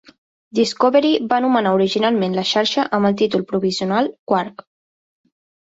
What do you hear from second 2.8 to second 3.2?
amb el